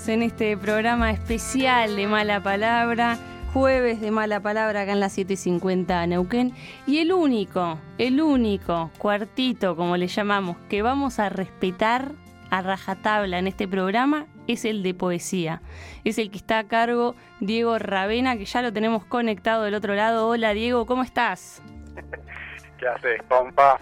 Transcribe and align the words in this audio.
Estamos 0.00 0.16
en 0.16 0.22
este 0.22 0.56
programa 0.56 1.10
especial 1.10 1.94
de 1.94 2.06
Mala 2.06 2.42
Palabra, 2.42 3.18
jueves 3.52 4.00
de 4.00 4.10
Mala 4.10 4.40
Palabra 4.40 4.80
acá 4.80 4.92
en 4.92 5.00
las 5.00 5.18
7.50 5.18 6.08
Neuquén. 6.08 6.54
Y 6.86 7.00
el 7.00 7.12
único, 7.12 7.78
el 7.98 8.22
único 8.22 8.90
cuartito, 8.96 9.76
como 9.76 9.98
le 9.98 10.06
llamamos, 10.06 10.56
que 10.70 10.80
vamos 10.80 11.18
a 11.18 11.28
respetar 11.28 12.12
a 12.48 12.62
rajatabla 12.62 13.38
en 13.40 13.46
este 13.46 13.68
programa 13.68 14.26
es 14.46 14.64
el 14.64 14.82
de 14.82 14.94
poesía. 14.94 15.60
Es 16.02 16.16
el 16.16 16.30
que 16.30 16.38
está 16.38 16.60
a 16.60 16.64
cargo 16.64 17.14
Diego 17.40 17.78
Ravena, 17.78 18.38
que 18.38 18.46
ya 18.46 18.62
lo 18.62 18.72
tenemos 18.72 19.04
conectado 19.04 19.64
del 19.64 19.74
otro 19.74 19.94
lado. 19.94 20.28
Hola 20.28 20.54
Diego, 20.54 20.86
¿cómo 20.86 21.02
estás? 21.02 21.60
¿Qué 22.78 22.88
haces, 22.88 23.20
compa? 23.28 23.78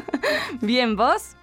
Bien, 0.60 0.94
¿vos? 0.94 1.34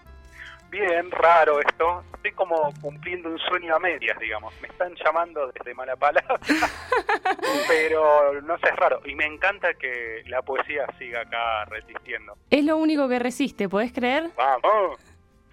Bien, 0.76 1.10
raro 1.10 1.62
esto. 1.62 2.04
Estoy 2.16 2.34
como 2.34 2.74
cumpliendo 2.82 3.30
un 3.30 3.40
sueño 3.40 3.78
a 3.78 3.80
medias, 3.80 4.20
digamos. 4.20 4.54
Me 4.62 4.68
están 4.68 4.94
llamando 4.96 5.50
desde 5.54 5.74
mala 5.74 5.96
palabra, 5.96 6.38
pero 7.70 8.42
no 8.42 8.58
sé, 8.58 8.68
es 8.68 8.76
raro. 8.76 9.00
Y 9.06 9.16
me 9.16 9.26
encanta 9.26 9.74
que 9.76 10.24
la 10.28 10.42
poesía 10.42 10.86
siga 11.00 11.22
acá 11.22 11.64
resistiendo. 11.66 12.36
Es 12.50 12.66
lo 12.66 12.76
único 12.76 13.08
que 13.08 13.20
resiste, 13.20 13.70
¿podés 13.70 13.94
creer? 13.94 14.32
¡Vamos! 14.36 15.00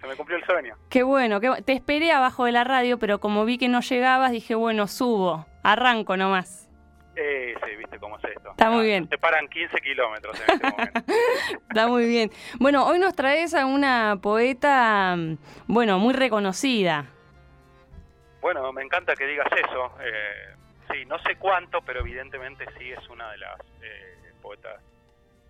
Se 0.01 0.07
me 0.07 0.15
cumplió 0.17 0.37
el 0.37 0.45
sueño. 0.45 0.75
Qué 0.89 1.03
bueno, 1.03 1.39
qué 1.39 1.61
te 1.63 1.71
esperé 1.71 2.11
abajo 2.11 2.43
de 2.43 2.51
la 2.51 2.65
radio, 2.65 2.99
pero 2.99 3.21
como 3.21 3.45
vi 3.45 3.57
que 3.57 3.69
no 3.69 3.79
llegabas, 3.79 4.33
dije, 4.33 4.55
bueno, 4.55 4.87
subo, 4.87 5.45
arranco 5.63 6.17
nomás. 6.17 6.62
Eh, 7.15 7.55
sí, 7.63 7.75
viste 7.75 7.99
cómo 7.99 8.17
es 8.17 8.23
esto. 8.25 8.51
Está 8.51 8.69
muy 8.69 8.85
bien. 8.85 9.07
Se 9.07 9.17
paran 9.17 9.47
15 9.47 9.77
kilómetros 9.81 10.39
en 10.41 10.49
este 10.55 10.71
momento. 10.71 10.99
Está 11.69 11.87
muy 11.87 12.07
bien. 12.07 12.31
Bueno, 12.59 12.85
hoy 12.87 12.99
nos 12.99 13.15
traes 13.15 13.53
a 13.53 13.65
una 13.65 14.17
poeta, 14.21 15.15
bueno, 15.67 15.99
muy 15.99 16.13
reconocida. 16.13 17.05
Bueno, 18.41 18.73
me 18.73 18.81
encanta 18.83 19.15
que 19.15 19.25
digas 19.25 19.47
eso. 19.51 19.95
Eh, 20.01 20.55
sí, 20.91 21.05
no 21.05 21.19
sé 21.19 21.35
cuánto, 21.37 21.81
pero 21.81 22.01
evidentemente 22.01 22.65
sí 22.77 22.91
es 22.91 23.07
una 23.09 23.31
de 23.31 23.37
las 23.37 23.59
eh, 23.81 24.33
poetas 24.41 24.81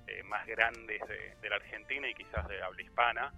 eh, 0.08 0.22
más 0.24 0.46
grandes 0.46 1.02
de, 1.08 1.36
de 1.42 1.50
la 1.50 1.56
Argentina 1.56 2.08
y 2.08 2.14
quizás 2.14 2.48
de 2.48 2.62
habla 2.62 2.82
hispana. 2.82 3.34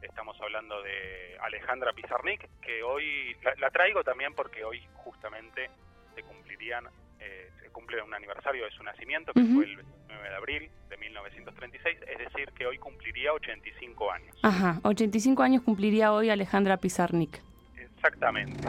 Estamos 0.00 0.40
hablando 0.40 0.80
de 0.82 1.36
Alejandra 1.40 1.92
Pizarnik, 1.92 2.48
que 2.60 2.82
hoy 2.82 3.36
la, 3.42 3.54
la 3.58 3.70
traigo 3.70 4.04
también 4.04 4.34
porque 4.34 4.64
hoy 4.64 4.86
justamente 4.94 5.70
se 6.14 6.22
cumplirían, 6.22 6.84
eh, 7.24 7.50
se 7.60 7.70
cumple 7.70 8.02
un 8.02 8.12
aniversario 8.14 8.64
de 8.64 8.70
su 8.72 8.82
nacimiento, 8.82 9.32
que 9.32 9.42
fue 9.42 9.64
el 9.64 9.76
29 9.76 10.28
de 10.28 10.34
abril 10.34 10.70
de 10.88 10.96
1936, 10.96 11.98
es 12.06 12.18
decir, 12.18 12.52
que 12.52 12.66
hoy 12.66 12.78
cumpliría 12.78 13.32
85 13.32 14.10
años. 14.12 14.36
Ajá, 14.42 14.80
85 14.82 15.42
años 15.42 15.62
cumpliría 15.62 16.12
hoy 16.12 16.30
Alejandra 16.30 16.76
Pizarnik. 16.76 17.40
Exactamente. 17.76 18.68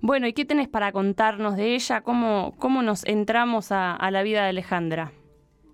Bueno, 0.00 0.26
¿y 0.26 0.32
qué 0.32 0.44
tenés 0.44 0.68
para 0.68 0.92
contarnos 0.92 1.56
de 1.56 1.74
ella? 1.74 2.00
¿Cómo, 2.00 2.54
cómo 2.58 2.82
nos 2.82 3.04
entramos 3.04 3.72
a, 3.72 3.94
a 3.94 4.10
la 4.10 4.22
vida 4.22 4.42
de 4.44 4.50
Alejandra? 4.50 5.12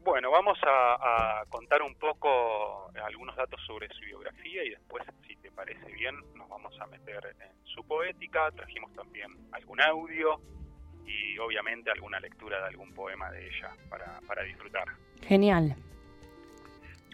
Bueno, 0.05 0.31
vamos 0.31 0.59
a, 0.65 1.41
a 1.41 1.45
contar 1.47 1.83
un 1.83 1.95
poco 1.95 2.91
algunos 3.05 3.37
datos 3.37 3.61
sobre 3.67 3.89
su 3.89 4.01
biografía 4.01 4.65
y 4.65 4.71
después, 4.71 5.05
si 5.27 5.37
te 5.37 5.51
parece 5.51 5.87
bien, 5.93 6.17
nos 6.35 6.49
vamos 6.49 6.79
a 6.81 6.87
meter 6.87 7.37
en 7.41 7.67
su 7.67 7.85
poética. 7.87 8.51
Trajimos 8.51 8.93
también 8.95 9.31
algún 9.53 9.81
audio 9.81 10.41
y 11.07 11.39
obviamente 11.39 11.91
alguna 11.91 12.21
lectura 12.21 12.59
de 12.61 12.67
algún 12.69 12.93
poema 12.95 13.31
de 13.31 13.47
ella 13.49 13.71
para, 13.89 14.21
para 14.27 14.43
disfrutar. 14.43 14.87
Genial. 15.27 15.75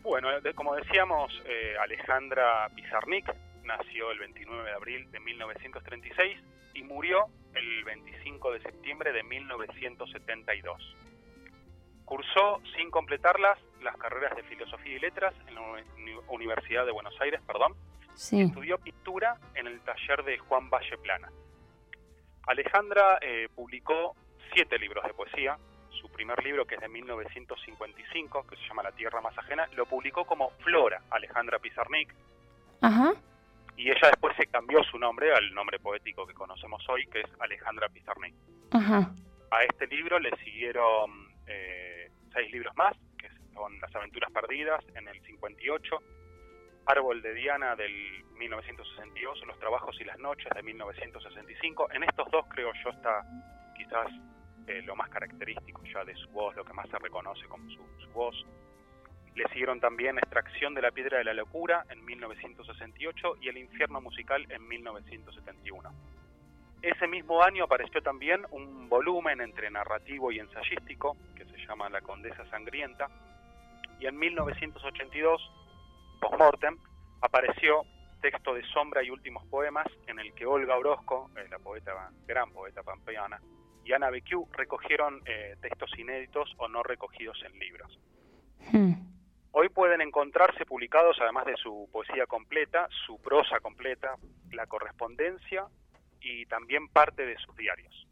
Bueno, 0.03 0.29
como 0.55 0.75
decíamos, 0.77 1.33
eh, 1.47 1.77
Alejandra 1.81 2.69
Pizarnik 2.75 3.31
nació 3.65 4.11
el 4.13 4.19
29 4.21 4.65
de 4.65 4.73
abril 4.75 5.11
de 5.11 5.21
1936 5.21 6.39
y 6.75 6.83
murió 6.85 7.27
el 7.55 7.85
25 7.85 8.53
de 8.53 8.61
septiembre 8.63 9.13
de 9.13 9.23
1972. 9.25 10.97
Cursó 12.05 12.63
sin 12.77 12.91
completarlas 12.91 13.59
las 13.83 13.97
carreras 13.99 14.35
de 14.37 14.43
Filosofía 14.45 14.97
y 14.97 15.01
Letras 15.01 15.35
en 15.47 15.55
la 15.57 15.61
Uni- 15.61 16.19
Universidad 16.29 16.87
de 16.87 16.93
Buenos 16.93 17.15
Aires, 17.21 17.41
perdón, 17.47 17.75
Sí. 18.15 18.41
estudió 18.43 18.79
pintura 18.79 19.37
en 19.55 19.67
el 19.67 19.81
taller 19.81 20.25
de 20.25 20.39
Juan 20.39 20.71
Valle 20.71 20.97
Plana. 20.99 21.29
Alejandra 22.49 23.19
eh, 23.21 23.49
publicó 23.55 24.17
siete 24.53 24.79
libros 24.79 25.05
de 25.05 25.13
poesía. 25.15 25.59
Su 25.91 26.11
primer 26.11 26.43
libro, 26.43 26.67
que 26.67 26.77
es 26.77 26.81
de 26.81 26.89
1955, 26.89 28.47
que 28.47 28.57
se 28.57 28.63
llama 28.69 28.83
La 28.83 28.93
Tierra 28.93 29.21
Más 29.21 29.37
Ajena, 29.37 29.69
lo 29.75 29.87
publicó 29.87 30.25
como 30.25 30.51
Flora 30.65 31.03
Alejandra 31.11 31.59
Pizarnik, 31.59 32.15
Ajá. 32.81 33.13
y 33.77 33.91
ella 33.91 34.09
después 34.11 34.37
se 34.37 34.47
cambió 34.47 34.83
su 34.85 34.99
nombre 34.99 35.33
al 35.35 35.53
nombre 35.53 35.79
poético 35.79 36.27
que 36.27 36.35
conocemos 36.35 36.83
hoy, 36.89 37.07
que 37.09 37.21
es 37.21 37.27
Alejandra 37.41 37.89
Pizarnik. 37.89 38.35
Ajá. 38.71 39.13
A 39.51 39.63
este 39.65 39.87
libro 39.87 40.19
le 40.19 40.31
siguieron 40.45 41.29
eh, 41.47 42.11
seis 42.33 42.51
libros 42.53 42.75
más, 42.77 42.97
que 43.19 43.29
son 43.55 43.79
Las 43.81 43.95
Aventuras 43.95 44.31
Perdidas 44.31 44.85
en 44.95 45.09
el 45.09 45.21
58, 45.23 45.99
Árbol 46.89 47.21
de 47.21 47.35
Diana 47.35 47.77
del 47.77 48.25
1962, 48.39 49.47
Los 49.47 49.59
Trabajos 49.59 49.95
y 50.01 50.05
las 50.05 50.19
Noches 50.19 50.49
de 50.55 50.63
1965. 50.63 51.89
En 51.93 52.03
estos 52.03 52.31
dos 52.31 52.47
creo 52.49 52.73
yo 52.83 52.91
está 52.91 53.23
quizás 53.77 54.09
eh, 54.67 54.81
lo 54.83 54.97
más 54.97 55.11
característico 55.11 55.83
ya 55.85 56.03
de 56.05 56.15
su 56.17 56.29
voz, 56.31 56.57
lo 56.57 56.65
que 56.65 56.73
más 56.73 56.89
se 56.89 56.99
reconoce 56.99 57.47
como 57.47 57.69
su, 57.71 57.83
su 58.01 58.11
voz. 58.13 58.35
Le 59.35 59.47
siguieron 59.49 59.81
también 59.81 60.17
Extracción 60.17 60.75
de 60.75 60.81
la 60.81 60.91
Piedra 60.91 61.19
de 61.19 61.25
la 61.25 61.35
Locura 61.35 61.85
en 61.91 62.03
1968 62.05 63.37
y 63.43 63.49
El 63.49 63.59
Infierno 63.59 64.01
Musical 64.01 64.47
en 64.51 64.67
1971. 64.67 65.91
Ese 66.81 67.07
mismo 67.07 67.43
año 67.43 67.65
apareció 67.65 68.01
también 68.01 68.47
un 68.51 68.89
volumen 68.89 69.43
entre 69.43 69.71
narrativo 69.71 70.33
y 70.33 70.39
ensayístico 70.39 71.17
que 71.37 71.45
se 71.45 71.59
llama 71.67 71.91
La 71.91 72.01
Condesa 72.01 72.49
Sangrienta 72.51 73.09
y 74.01 74.07
en 74.07 74.17
1982, 74.17 75.51
postmortem, 76.19 76.77
apareció 77.21 77.85
Texto 78.21 78.55
de 78.55 78.63
Sombra 78.73 79.03
y 79.03 79.11
Últimos 79.11 79.45
Poemas 79.47 79.87
en 80.07 80.19
el 80.19 80.33
que 80.35 80.47
Olga 80.47 80.77
Orozco, 80.77 81.31
eh, 81.37 81.47
la 81.51 81.59
poeta, 81.59 82.11
gran 82.27 82.53
poeta 82.53 82.83
pampeana, 82.83 83.41
y 83.85 83.93
Ana 83.93 84.11
Becquiu 84.11 84.49
recogieron 84.53 85.23
eh, 85.25 85.57
textos 85.61 85.91
inéditos 85.99 86.53
o 86.59 86.69
no 86.69 86.83
recogidos 86.83 87.43
en 87.45 87.59
libros. 87.59 87.99
Hmm. 88.73 88.93
Hoy 89.53 89.71
pueden 89.71 90.03
encontrarse 90.03 90.67
publicados, 90.67 91.17
además 91.21 91.47
de 91.47 91.57
su 91.57 91.89
poesía 91.91 92.27
completa, 92.27 92.89
su 93.07 93.21
prosa 93.21 93.61
completa, 93.61 94.17
la 94.53 94.67
correspondencia 94.67 95.67
y 96.21 96.45
también 96.47 96.89
parte 96.89 97.25
de 97.25 97.37
sus 97.39 97.57
diarios. 97.57 98.07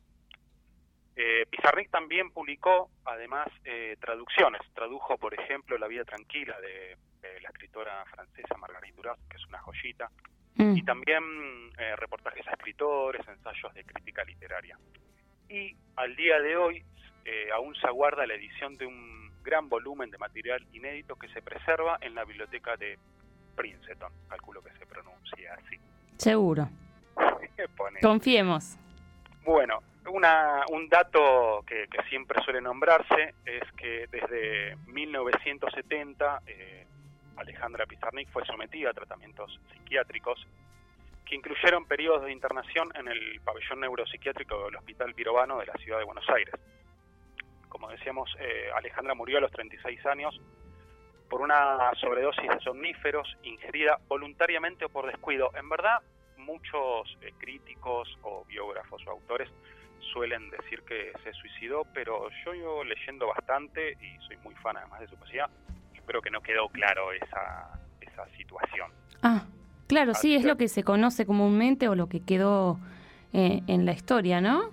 Eh, 1.15 1.47
Pizarnik 1.51 1.91
también 1.91 2.31
publicó, 2.31 2.91
además, 3.05 3.49
eh, 3.65 3.97
traducciones. 4.01 4.61
Tradujo, 4.75 5.17
por 5.19 5.35
ejemplo, 5.35 5.79
La 5.79 5.89
vida 5.89 6.05
tranquila 6.05 6.59
de, 6.61 6.97
la 7.43 7.49
escritora 7.49 8.05
francesa 8.07 8.57
Marguerite 8.57 8.97
Duras, 8.97 9.19
que 9.29 9.37
es 9.37 9.47
una 9.47 9.59
joyita, 9.61 10.11
Mm. 10.59 10.75
y 10.75 10.83
también 10.85 11.23
eh, 11.77 11.97
reportajes 11.97 12.47
a 12.49 12.53
escritores, 12.53 13.27
ensayos 13.29 13.75
de 13.75 13.85
crítica 13.85 14.25
literaria. 14.25 14.79
Y 15.51 15.77
al 15.97 16.17
día 16.17 16.41
de 16.41 16.57
hoy 16.57 16.83
eh, 17.27 17.49
aún 17.55 17.75
se 17.75 17.87
aguarda 17.87 18.27
la 18.27 18.35
edición 18.35 18.75
de 18.79 18.87
un 18.87 19.31
gran 19.43 19.69
volumen 19.69 20.11
de 20.11 20.17
material 20.19 20.67
inédito 20.73 21.17
que 21.17 21.29
se 21.29 21.43
preserva 21.43 21.99
en 22.01 22.15
la 22.15 22.25
biblioteca 22.25 22.75
de 22.77 22.99
Princeton, 23.55 24.11
calculo 24.29 24.63
que 24.63 24.71
se 24.79 24.87
pronuncia 24.87 25.55
así. 25.55 25.77
Seguro. 26.17 26.69
Confiemos. 28.01 28.79
Bueno, 29.45 29.83
una, 30.09 30.65
un 30.73 30.89
dato 30.89 31.63
que, 31.67 31.87
que 31.89 32.03
siempre 32.09 32.43
suele 32.45 32.61
nombrarse 32.63 33.35
es 33.45 33.71
que 33.73 34.07
desde 34.11 34.75
1970 34.87 36.43
eh, 36.47 36.87
Alejandra 37.37 37.87
Pizarnik 37.87 38.29
fue 38.31 38.45
sometida 38.45 38.91
a 38.91 38.95
tratamientos 38.95 39.61
psiquiátricos 39.73 40.47
que 41.25 41.35
incluyeron 41.35 41.87
periodos 41.87 42.25
de 42.25 42.33
internación 42.33 42.89
en 42.95 43.09
el 43.09 43.41
pabellón 43.41 43.81
neuropsiquiátrico 43.81 44.65
del 44.65 44.77
Hospital 44.77 45.15
Pirovano 45.15 45.59
de 45.59 45.67
la 45.67 45.75
ciudad 45.75 45.99
de 45.99 46.05
Buenos 46.05 46.29
Aires. 46.31 46.55
Como 47.69 47.91
decíamos, 47.91 48.31
eh, 48.39 48.71
Alejandra 48.75 49.15
murió 49.15 49.39
a 49.39 49.41
los 49.41 49.51
36 49.51 50.07
años 50.07 50.41
por 51.29 51.41
una 51.41 51.91
sobredosis 52.01 52.49
de 52.49 52.61
somníferos 52.61 53.37
ingerida 53.43 53.99
voluntariamente 54.07 54.85
o 54.85 54.89
por 54.89 55.07
descuido. 55.07 55.51
En 55.57 55.69
verdad, 55.69 55.99
muchos 56.37 57.19
eh, 57.21 57.33
críticos 57.39 58.09
o 58.23 58.45
biógrafos 58.45 59.05
o 59.07 59.11
autores 59.11 59.51
suelen 60.13 60.49
decir 60.51 60.83
que 60.83 61.13
se 61.25 61.33
suicidó, 61.33 61.83
pero 61.93 62.29
yo, 62.45 62.55
yo 62.55 62.85
leyendo 62.85 63.27
bastante 63.27 63.97
y 64.01 64.17
soy 64.27 64.37
muy 64.39 64.55
fan 64.57 64.77
además 64.77 65.01
de 65.01 65.09
su 65.09 65.17
poesía, 65.17 65.51
creo 66.07 66.23
que 66.23 66.31
no 66.31 66.41
quedó 66.41 66.69
claro 66.69 67.13
esa, 67.13 67.69
esa 68.01 68.27
situación. 68.37 68.91
Ah, 69.23 69.45
claro, 69.89 70.15
sí, 70.15 70.35
es 70.35 70.43
que- 70.43 70.49
lo 70.49 70.57
que 70.57 70.69
se 70.69 70.83
conoce 70.85 71.27
comúnmente 71.27 71.89
o 71.89 71.95
lo 71.95 72.09
que 72.09 72.21
quedó 72.25 72.79
eh, 73.33 73.61
en 73.67 73.85
la 73.85 73.93
historia, 73.93 74.41
¿no? 74.41 74.71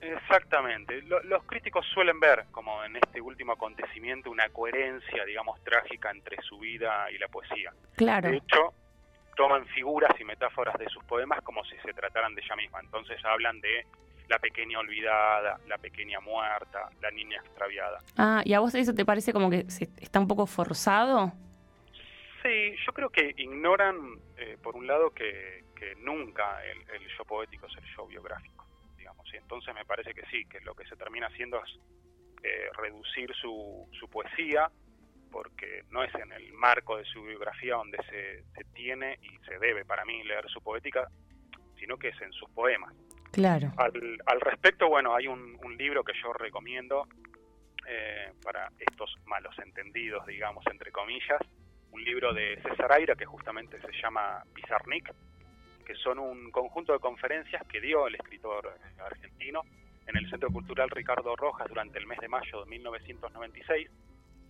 Exactamente. 0.00 1.02
Lo- 1.02 1.22
los 1.24 1.44
críticos 1.44 1.86
suelen 1.92 2.18
ver 2.18 2.46
como 2.50 2.82
en 2.84 2.96
este 2.96 3.20
último 3.20 3.52
acontecimiento 3.52 4.30
una 4.30 4.48
coherencia, 4.48 5.24
digamos, 5.26 5.62
trágica 5.62 6.10
entre 6.10 6.40
su 6.42 6.58
vida 6.58 7.10
y 7.10 7.18
la 7.18 7.28
poesía. 7.28 7.72
Claro. 7.96 8.30
De 8.30 8.38
hecho, 8.38 8.72
toman 9.36 9.66
figuras 9.66 10.18
y 10.18 10.24
metáforas 10.24 10.76
de 10.78 10.88
sus 10.88 11.04
poemas 11.04 11.40
como 11.42 11.62
si 11.64 11.76
se 11.84 11.92
trataran 11.92 12.34
de 12.34 12.40
ella 12.42 12.56
misma. 12.56 12.80
Entonces 12.80 13.22
hablan 13.24 13.60
de 13.60 13.86
la 14.30 14.38
pequeña 14.38 14.78
olvidada, 14.78 15.58
la 15.66 15.76
pequeña 15.76 16.20
muerta, 16.20 16.88
la 17.02 17.10
niña 17.10 17.40
extraviada. 17.44 17.98
Ah, 18.16 18.42
¿y 18.44 18.54
a 18.54 18.60
vos 18.60 18.72
eso 18.76 18.94
te 18.94 19.04
parece 19.04 19.32
como 19.32 19.50
que 19.50 19.66
está 19.98 20.20
un 20.20 20.28
poco 20.28 20.46
forzado? 20.46 21.32
Sí, 22.40 22.74
yo 22.86 22.92
creo 22.92 23.10
que 23.10 23.34
ignoran, 23.36 24.20
eh, 24.36 24.56
por 24.62 24.76
un 24.76 24.86
lado, 24.86 25.10
que, 25.10 25.58
nunca 25.98 26.62
el, 26.64 26.78
el, 26.94 27.08
yo 27.16 27.24
poético 27.24 27.66
es 27.66 27.76
el 27.78 27.84
yo 27.96 28.06
biográfico, 28.06 28.66
digamos. 28.96 29.26
Y 29.32 29.36
entonces 29.36 29.74
me 29.74 29.84
parece 29.84 30.14
que 30.14 30.22
sí, 30.26 30.44
que 30.44 30.60
lo 30.60 30.74
que 30.74 30.86
se 30.86 30.94
termina 30.94 31.26
haciendo 31.26 31.60
es 31.64 31.78
eh, 32.42 32.68
reducir 32.76 33.34
su, 33.34 33.88
su 33.98 34.08
poesía, 34.08 34.70
porque 35.32 35.84
no 35.90 36.04
es 36.04 36.14
en 36.14 36.32
el 36.32 36.52
marco 36.52 36.98
de 36.98 37.04
su 37.04 37.22
biografía 37.22 37.74
donde 37.74 37.98
se, 38.10 38.44
se 38.54 38.64
tiene 38.74 39.18
y 39.22 39.38
se 39.46 39.58
debe 39.58 39.84
para 39.84 40.04
mí 40.04 40.22
leer 40.22 40.48
su 40.50 40.62
poética, 40.62 41.08
sino 41.78 41.96
que 41.96 42.08
es 42.08 42.20
en 42.20 42.32
sus 42.32 42.48
poemas. 42.50 42.94
Claro. 43.32 43.72
Al, 43.76 44.40
respecto, 44.40 44.88
bueno, 44.88 45.14
hay 45.14 45.26
un, 45.26 45.58
libro 45.78 46.04
que 46.04 46.12
yo 46.22 46.32
recomiendo 46.34 47.06
eh, 47.88 48.32
para 48.42 48.68
estos 48.78 49.14
malos 49.24 49.58
entendidos, 49.58 50.26
digamos, 50.26 50.64
entre 50.66 50.92
comillas, 50.92 51.40
un 51.92 52.04
libro 52.04 52.34
de 52.34 52.60
César 52.62 52.92
Aira 52.92 53.14
que 53.14 53.24
justamente 53.24 53.80
se 53.80 53.92
llama 54.02 54.42
Pizarnik, 54.52 55.10
que 55.86 55.94
son 55.94 56.18
un 56.18 56.50
conjunto 56.50 56.92
de 56.92 56.98
conferencias 56.98 57.66
que 57.66 57.80
dio 57.80 58.06
el 58.06 58.16
escritor 58.16 58.74
argentino 58.98 59.62
en 60.06 60.16
el 60.16 60.28
Centro 60.28 60.50
Cultural 60.50 60.90
Ricardo 60.90 61.34
Rojas 61.34 61.66
durante 61.68 61.98
el 61.98 62.06
mes 62.06 62.18
de 62.18 62.28
mayo 62.28 62.64
de 62.64 62.70
1996 62.70 63.90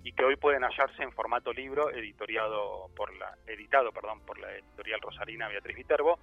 y 0.02 0.12
que 0.12 0.24
hoy 0.24 0.36
pueden 0.36 0.62
hallarse 0.64 1.02
en 1.02 1.12
formato 1.12 1.52
libro 1.52 1.90
editoriado 1.90 2.90
por 2.96 3.14
la, 3.16 3.36
editado 3.46 3.92
perdón, 3.92 4.20
por 4.26 4.38
la 4.38 4.52
editorial 4.54 5.00
Rosarina 5.00 5.48
Beatriz 5.48 5.76
Viterbo, 5.76 6.18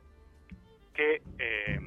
que 0.94 1.21
eh, 1.38 1.80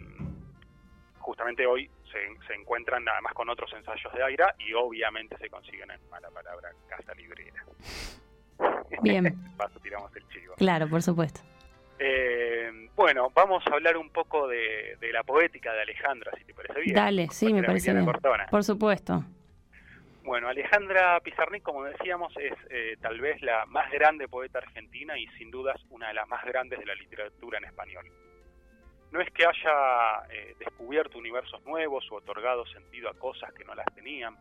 justamente 1.30 1.64
hoy 1.64 1.88
se, 2.10 2.54
encuentran 2.54 3.04
nada 3.04 3.20
más 3.20 3.32
con 3.34 3.48
otros 3.48 3.72
ensayos 3.72 4.12
de 4.12 4.20
Aira 4.20 4.52
y 4.58 4.74
obviamente 4.74 5.38
se 5.38 5.48
consiguen 5.48 5.88
en 5.92 6.00
mala 6.10 6.28
palabra 6.30 6.70
Casa 6.88 7.14
Librera. 7.14 7.64
Bien. 9.02 9.32
Paso 9.56 9.78
tiramos 9.78 10.14
el 10.16 10.26
chivo. 10.28 10.54
Claro, 10.56 10.88
por 10.88 11.02
supuesto. 11.02 11.40
Eh, 12.00 12.88
bueno, 12.96 13.30
vamos 13.32 13.62
a 13.64 13.74
hablar 13.74 13.96
un 13.96 14.10
poco 14.10 14.48
de, 14.48 14.98
la 15.12 15.22
poética 15.22 15.72
de 15.72 15.82
Alejandra, 15.82 16.32
si 16.36 16.44
te 16.44 16.52
parece 16.52 16.80
bien. 16.80 16.96
Dale, 16.96 17.28
sí, 17.30 17.52
me 17.52 17.62
parece 17.62 17.92
bien. 17.92 18.06
Por 18.50 18.64
supuesto. 18.64 19.24
Bueno, 20.24 20.48
Alejandra 20.48 21.20
Pizarnik, 21.20 21.62
como 21.62 21.84
decíamos, 21.84 22.36
es 22.38 22.54
eh, 22.70 22.96
tal 23.00 23.20
vez 23.20 23.40
la 23.42 23.66
más 23.66 23.88
grande 23.92 24.26
poeta 24.26 24.58
argentina 24.58 25.16
y 25.16 25.28
sin 25.38 25.52
dudas 25.52 25.80
una 25.90 26.08
de 26.08 26.14
las 26.14 26.26
más 26.26 26.44
grandes 26.44 26.80
de 26.80 26.86
la 26.86 26.94
literatura 26.96 27.58
en 27.58 27.66
español 27.66 28.06
no 29.10 29.20
es 29.20 29.30
que 29.30 29.44
haya 29.44 30.26
eh, 30.30 30.54
descubierto 30.58 31.18
universos 31.18 31.64
nuevos 31.64 32.06
o 32.10 32.16
otorgado 32.16 32.64
sentido 32.66 33.10
a 33.10 33.14
cosas 33.14 33.52
que 33.52 33.64
no 33.64 33.74
las 33.74 33.86
tenían, 33.94 34.36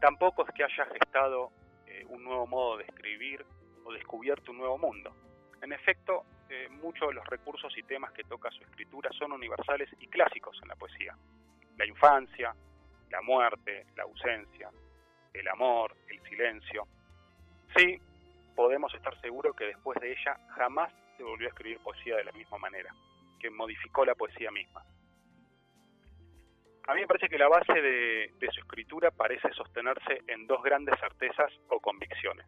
tampoco 0.00 0.46
es 0.46 0.54
que 0.54 0.64
haya 0.64 0.86
gestado 0.86 1.50
eh, 1.86 2.04
un 2.08 2.22
nuevo 2.22 2.46
modo 2.46 2.76
de 2.78 2.84
escribir 2.84 3.44
o 3.84 3.92
descubierto 3.92 4.52
un 4.52 4.58
nuevo 4.58 4.78
mundo. 4.78 5.14
En 5.62 5.72
efecto, 5.72 6.24
eh, 6.48 6.68
muchos 6.70 7.08
de 7.08 7.14
los 7.14 7.26
recursos 7.26 7.76
y 7.76 7.82
temas 7.82 8.12
que 8.12 8.22
toca 8.24 8.50
su 8.50 8.62
escritura 8.62 9.10
son 9.18 9.32
universales 9.32 9.88
y 9.98 10.06
clásicos 10.06 10.58
en 10.62 10.68
la 10.68 10.76
poesía. 10.76 11.16
La 11.76 11.86
infancia, 11.86 12.54
la 13.10 13.20
muerte, 13.20 13.86
la 13.96 14.04
ausencia, 14.04 14.70
el 15.32 15.48
amor, 15.48 15.96
el 16.08 16.22
silencio. 16.28 16.86
Sí, 17.76 17.98
podemos 18.54 18.94
estar 18.94 19.20
seguros 19.20 19.56
que 19.56 19.64
después 19.64 20.00
de 20.00 20.12
ella 20.12 20.38
jamás 20.54 20.92
se 21.16 21.24
volvió 21.24 21.48
a 21.48 21.50
escribir 21.50 21.80
poesía 21.80 22.16
de 22.16 22.24
la 22.24 22.32
misma 22.32 22.58
manera 22.58 22.94
que 23.44 23.50
modificó 23.50 24.06
la 24.06 24.14
poesía 24.14 24.50
misma. 24.50 24.82
A 26.86 26.94
mí 26.94 27.02
me 27.02 27.06
parece 27.06 27.28
que 27.28 27.36
la 27.36 27.46
base 27.48 27.74
de, 27.74 28.30
su 28.50 28.60
escritura 28.60 29.10
parece 29.10 29.52
sostenerse 29.52 30.22
en 30.28 30.46
dos 30.46 30.62
grandes 30.62 30.98
certezas 30.98 31.52
o 31.68 31.78
convicciones. 31.78 32.46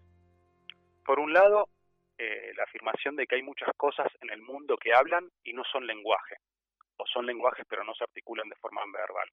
Por 1.05 1.21
un 1.21 1.35
lado, 1.35 1.69
eh, 2.17 2.51
la 2.57 2.65
afirmación 2.65 3.15
de 3.15 3.27
que 3.27 3.35
hay 3.35 3.43
muchas 3.43 3.69
cosas 3.77 4.07
en 4.23 4.31
el 4.31 4.41
mundo 4.41 4.79
que 4.79 4.95
hablan 4.95 5.29
y 5.45 5.53
no 5.53 5.65
son 5.71 5.87
lenguaje, 5.87 6.37
o 6.97 7.05
son 7.07 7.27
lenguajes 7.27 7.67
pero 7.69 7.85
no 7.85 7.95
se 7.95 8.05
articulan 8.05 8.49
de 8.49 8.57
forma 8.57 8.81
verbal. 8.91 9.29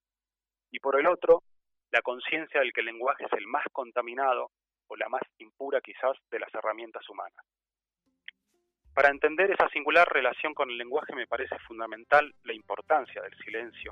Y 0.70 0.80
por 0.80 1.00
el 1.00 1.08
otro, 1.08 1.44
la 1.92 2.02
conciencia 2.02 2.60
del 2.60 2.74
que 2.74 2.82
el 2.82 2.88
lenguaje 2.88 3.24
es 3.24 3.34
el 3.40 3.48
más 3.48 3.64
contaminado 3.72 4.52
o 4.88 4.98
la 4.98 5.08
más 5.08 5.22
impura 5.38 5.80
quizás 5.80 6.18
de 6.30 6.40
las 6.40 6.54
herramientas 6.54 7.08
humanas. 7.08 7.46
Para 8.94 9.10
entender 9.10 9.50
esa 9.50 9.68
singular 9.70 10.08
relación 10.08 10.54
con 10.54 10.70
el 10.70 10.78
lenguaje 10.78 11.16
me 11.16 11.26
parece 11.26 11.58
fundamental 11.60 12.32
la 12.44 12.54
importancia 12.54 13.22
del 13.24 13.36
silencio 13.44 13.92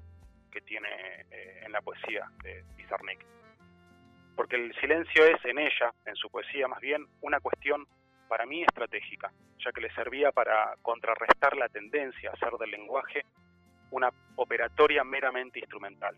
que 0.52 0.62
tiene 0.62 0.90
eh, 1.32 1.62
en 1.66 1.72
la 1.72 1.82
poesía 1.82 2.30
de 2.44 2.64
Pizarnik. 2.78 3.26
Porque 4.36 4.58
el 4.58 4.74
silencio 4.76 5.26
es 5.26 5.44
en 5.46 5.58
ella, 5.58 5.92
en 6.06 6.16
su 6.16 6.30
poesía 6.30 6.68
más 6.68 6.80
bien, 6.82 7.08
una 7.22 7.40
cuestión 7.40 7.88
para 8.28 8.46
mí 8.46 8.62
estratégica, 8.62 9.32
ya 9.58 9.72
que 9.72 9.82
le 9.82 9.94
servía 9.94 10.32
para 10.32 10.76
contrarrestar 10.84 11.58
la 11.58 11.68
tendencia 11.68 12.30
a 12.30 12.34
hacer 12.34 12.52
del 12.60 12.72
lenguaje 12.72 13.24
una 13.90 14.10
operatoria 14.36 15.04
meramente 15.04 15.60
instrumental. 15.60 16.16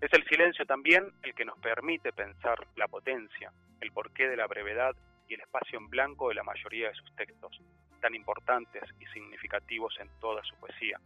Es 0.00 0.12
el 0.12 0.24
silencio 0.26 0.66
también 0.66 1.10
el 1.22 1.34
que 1.34 1.44
nos 1.44 1.58
permite 1.58 2.12
pensar 2.12 2.66
la 2.76 2.86
potencia, 2.86 3.50
el 3.80 3.92
porqué 3.92 4.28
de 4.28 4.36
la 4.36 4.46
brevedad 4.46 4.94
el 5.34 5.40
espacio 5.40 5.78
en 5.78 5.88
blanco 5.88 6.28
de 6.28 6.34
la 6.34 6.44
mayoría 6.44 6.88
de 6.88 6.94
sus 6.94 7.14
textos, 7.16 7.60
tan 8.00 8.14
importantes 8.14 8.82
y 8.98 9.06
significativos 9.06 9.94
en 10.00 10.08
toda 10.20 10.42
su 10.44 10.56
poesía, 10.56 10.98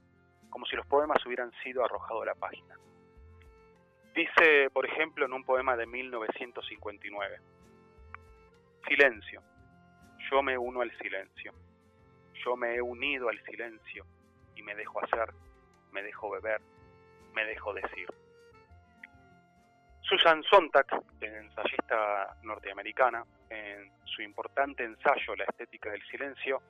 como 0.50 0.66
si 0.66 0.76
los 0.76 0.86
poemas 0.86 1.24
hubieran 1.26 1.52
sido 1.62 1.84
arrojados 1.84 2.22
a 2.22 2.26
la 2.26 2.34
página. 2.34 2.76
Dice, 4.14 4.70
por 4.72 4.86
ejemplo, 4.86 5.26
en 5.26 5.32
un 5.34 5.44
poema 5.44 5.76
de 5.76 5.86
1959, 5.86 7.38
Silencio, 8.88 9.42
yo 10.30 10.42
me 10.42 10.56
uno 10.56 10.80
al 10.80 10.96
silencio, 10.98 11.52
yo 12.44 12.56
me 12.56 12.76
he 12.76 12.80
unido 12.80 13.28
al 13.28 13.42
silencio 13.44 14.06
y 14.54 14.62
me 14.62 14.74
dejo 14.74 15.02
hacer, 15.04 15.34
me 15.92 16.02
dejo 16.02 16.30
beber, 16.30 16.60
me 17.34 17.44
dejo 17.44 17.74
decir. 17.74 18.06
Susan 20.02 20.42
Sontag, 20.44 20.86
ensayista 21.20 22.36
norteamericana, 22.42 23.24
en 23.50 23.90
su 24.04 24.22
importante 24.22 24.84
ensayo 24.84 25.36
La 25.36 25.44
estética 25.44 25.90
del 25.90 26.02
silencio, 26.06 26.60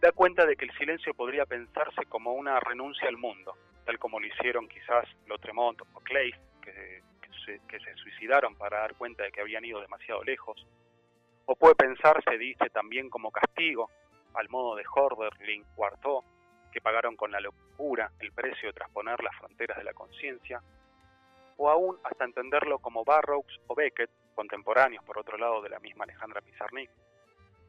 da 0.00 0.12
cuenta 0.12 0.44
de 0.44 0.56
que 0.56 0.66
el 0.66 0.72
silencio 0.76 1.14
podría 1.14 1.46
pensarse 1.46 2.04
como 2.08 2.32
una 2.34 2.60
renuncia 2.60 3.08
al 3.08 3.16
mundo, 3.16 3.56
tal 3.84 3.98
como 3.98 4.20
lo 4.20 4.26
hicieron 4.26 4.68
quizás 4.68 5.06
Lotremont 5.26 5.80
o 5.80 6.00
Clay, 6.00 6.30
que, 6.60 7.02
se, 7.44 7.94
suicidaron 7.96 8.54
para 8.56 8.80
dar 8.80 8.94
cuenta 8.94 9.24
de 9.24 9.32
que 9.32 9.40
habían 9.40 9.64
ido 9.64 9.80
demasiado 9.80 10.22
lejos. 10.22 10.66
O 11.46 11.56
puede 11.56 11.74
pensarse, 11.74 12.38
dice, 12.38 12.70
también 12.70 13.10
como 13.10 13.30
castigo, 13.30 13.90
al 14.34 14.48
modo 14.48 14.76
de 14.76 14.84
Horderling 14.94 15.64
o 15.76 16.24
que 16.72 16.80
pagaron 16.80 17.16
con 17.16 17.30
la 17.30 17.40
locura 17.40 18.10
el 18.18 18.32
precio 18.32 18.68
de 18.68 18.72
trasponer 18.72 19.22
las 19.22 19.36
fronteras 19.36 19.78
de 19.78 19.84
la 19.84 19.92
conciencia, 19.92 20.62
o 21.56 21.70
aún 21.70 21.98
hasta 22.04 22.24
entenderlo 22.24 22.78
como 22.78 23.04
Barrows 23.04 23.60
o 23.68 23.74
Beckett, 23.74 24.10
contemporáneos 24.34 25.04
por 25.04 25.18
otro 25.18 25.38
lado 25.38 25.62
de 25.62 25.70
la 25.70 25.80
misma 25.80 26.04
Alejandra 26.04 26.40
Pizarnik, 26.40 26.90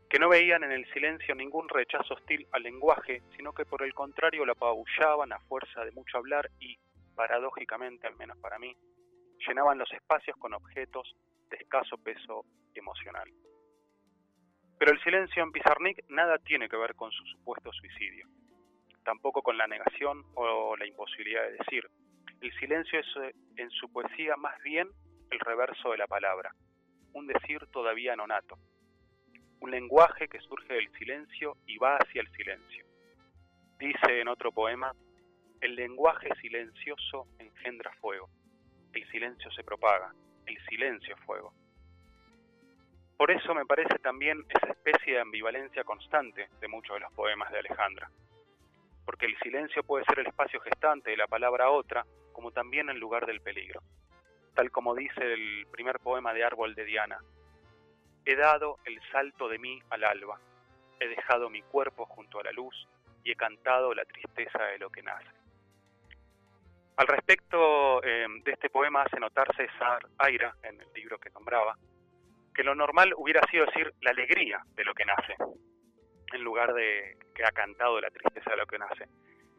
que 0.10 0.20
no 0.20 0.30
veían 0.30 0.64
en 0.64 0.72
el 0.72 0.86
silencio 0.94 1.34
ningún 1.36 1.68
rechazo 1.70 2.14
hostil 2.14 2.48
al 2.52 2.64
lenguaje, 2.64 3.22
sino 3.36 3.54
que 3.54 3.66
por 3.66 3.84
el 3.84 3.94
contrario 3.94 4.46
lo 4.46 4.54
apabullaban 4.54 5.34
a 5.34 5.40
fuerza 5.40 5.84
de 5.84 5.92
mucho 5.92 6.18
hablar 6.18 6.50
y, 6.60 6.78
paradójicamente, 7.16 8.08
al 8.08 8.16
menos 8.16 8.38
para 8.38 8.60
mí, 8.60 8.76
llenaban 9.48 9.78
los 9.78 9.92
espacios 9.92 10.38
con 10.38 10.54
objetos 10.54 11.16
de 11.50 11.58
escaso 11.58 11.98
peso 11.98 12.46
emocional. 12.74 13.30
Pero 14.78 14.92
el 14.92 15.02
silencio 15.02 15.42
en 15.42 15.52
Pizarnik 15.52 16.04
nada 16.10 16.38
tiene 16.40 16.70
que 16.70 16.78
ver 16.78 16.96
con 16.96 17.12
su 17.12 17.24
supuesto 17.26 17.72
suicidio, 17.72 18.28
tampoco 19.04 19.42
con 19.42 19.58
la 19.58 19.68
negación 19.68 20.24
o 20.36 20.76
la 20.76 20.86
imposibilidad 20.86 21.44
de 21.44 21.54
decir, 21.54 21.90
el 22.42 22.52
silencio 22.60 23.00
es 23.00 23.08
eh, 23.24 23.34
en 23.58 23.70
su 23.72 23.92
poesía 23.92 24.36
más 24.36 24.62
bien 24.62 24.90
el 25.32 25.40
reverso 25.40 25.92
de 25.92 25.98
la 25.98 26.08
palabra, 26.08 26.54
un 27.14 27.28
decir 27.28 27.66
todavía 27.68 28.16
nonato, 28.16 28.58
un 29.60 29.72
lenguaje 29.72 30.28
que 30.28 30.40
surge 30.42 30.74
del 30.74 30.92
silencio 30.94 31.58
y 31.66 31.78
va 31.78 31.98
hacia 31.98 32.22
el 32.22 32.32
silencio. 32.32 32.86
Dice 33.80 34.22
en 34.22 34.28
otro 34.28 34.52
poema, 34.52 34.94
el 35.62 35.76
lenguaje 35.76 36.30
silencioso 36.42 37.28
engendra 37.40 37.92
fuego, 38.02 38.30
el 38.94 39.08
silencio 39.10 39.52
se 39.52 39.64
propaga, 39.64 40.14
el 40.46 40.58
silencio 40.66 41.16
es 41.16 41.22
fuego. 41.26 41.54
Por 43.18 43.32
eso 43.32 43.56
me 43.56 43.66
parece 43.66 43.98
también 44.00 44.46
esa 44.50 44.68
especie 44.68 45.14
de 45.14 45.22
ambivalencia 45.22 45.84
constante 45.84 46.50
de 46.60 46.68
muchos 46.68 46.96
de 46.96 47.00
los 47.00 47.14
poemas 47.14 47.52
de 47.52 47.60
Alejandra, 47.60 48.10
porque 49.06 49.26
el 49.26 49.38
silencio 49.40 49.84
puede 49.84 50.04
ser 50.06 50.20
el 50.20 50.28
espacio 50.28 50.60
gestante 50.62 51.12
de 51.12 51.18
la 51.18 51.28
palabra 51.28 51.70
otra, 51.70 52.06
como 52.34 52.52
también 52.52 52.90
el 52.90 53.00
lugar 53.00 53.26
del 53.26 53.42
peligro. 53.42 53.82
Tal 54.56 54.72
como 54.72 54.96
dice 54.96 55.34
el 55.34 55.68
primer 55.70 56.00
poema 56.00 56.34
de 56.34 56.44
Árbol 56.44 56.76
de 56.76 56.86
Diana, 56.86 57.20
he 58.26 58.36
dado 58.36 58.78
el 58.86 59.00
salto 59.12 59.50
de 59.50 59.60
mí 59.60 59.82
al 59.90 60.04
alba, 60.04 60.40
he 61.00 61.08
dejado 61.08 61.50
mi 61.50 61.62
cuerpo 61.62 62.06
junto 62.06 62.40
a 62.40 62.44
la 62.44 62.52
luz 62.52 62.88
y 63.24 63.32
he 63.32 63.36
cantado 63.36 63.94
la 63.94 64.06
tristeza 64.06 64.64
de 64.64 64.80
lo 64.80 64.90
que 64.90 65.04
nace. 65.04 65.30
Al 66.98 67.08
respecto 67.08 68.02
eh, 68.04 68.26
de 68.44 68.52
este 68.52 68.70
poema 68.70 69.02
hace 69.02 69.20
notar 69.20 69.54
César 69.56 70.08
Aira, 70.18 70.56
en 70.64 70.80
el 70.80 70.88
libro 70.94 71.20
que 71.20 71.30
nombraba, 71.32 71.78
que 72.54 72.64
lo 72.64 72.74
normal 72.74 73.14
hubiera 73.18 73.46
sido 73.52 73.66
decir 73.66 73.94
la 74.00 74.12
alegría 74.12 74.64
de 74.76 74.86
lo 74.86 74.94
que 74.94 75.04
nace, 75.04 75.36
en 76.34 76.42
lugar 76.42 76.74
de 76.74 77.18
que 77.36 77.44
ha 77.44 77.52
cantado 77.52 78.00
la 78.00 78.10
tristeza 78.10 78.52
de 78.52 78.58
lo 78.58 78.66
que 78.66 78.80
nace. 78.80 79.10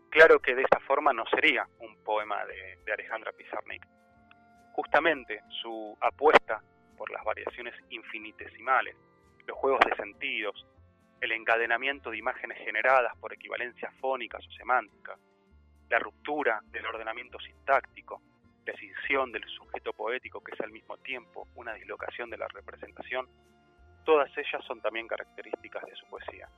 Claro 0.08 0.40
que 0.40 0.54
de 0.54 0.62
esta 0.62 0.80
forma 0.80 1.12
no 1.12 1.26
sería 1.26 1.68
un 1.80 2.02
poema 2.02 2.46
de, 2.46 2.78
de 2.86 2.92
Alejandra 2.92 3.32
Pizarnik. 3.32 3.84
Justamente 4.76 5.40
su 5.62 5.96
apuesta 6.02 6.60
por 6.98 7.10
las 7.10 7.24
variaciones 7.24 7.74
infinitesimales, 7.88 8.94
los 9.46 9.56
juegos 9.56 9.80
de 9.86 9.96
sentidos, 9.96 10.66
el 11.22 11.32
encadenamiento 11.32 12.10
de 12.10 12.18
imágenes 12.18 12.58
generadas 12.58 13.16
por 13.16 13.32
equivalencias 13.32 13.94
fónicas 13.94 14.46
o 14.46 14.50
semánticas, 14.52 15.18
la 15.88 15.98
ruptura 15.98 16.60
del 16.66 16.84
ordenamiento 16.84 17.40
sintáctico, 17.40 18.20
la 18.66 18.74
escisión 18.74 19.32
del 19.32 19.44
sujeto 19.48 19.94
poético 19.94 20.44
que 20.44 20.52
es 20.52 20.60
al 20.60 20.72
mismo 20.72 20.98
tiempo 20.98 21.48
una 21.54 21.72
dislocación 21.72 22.28
de 22.28 22.36
la 22.36 22.48
representación, 22.48 23.26
todas 24.04 24.30
ellas 24.36 24.62
son 24.66 24.82
también 24.82 25.08
características 25.08 25.86
de 25.86 25.96
su 25.96 26.06
poesía. 26.10 26.50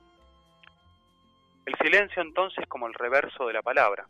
El 1.65 1.75
silencio 1.77 2.21
entonces 2.21 2.67
como 2.67 2.87
el 2.87 2.93
reverso 2.95 3.47
de 3.47 3.53
la 3.53 3.61
palabra, 3.61 4.09